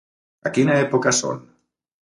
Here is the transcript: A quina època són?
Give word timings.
A 0.49 0.51
quina 0.55 0.79
època 0.87 1.15
són? 1.21 1.47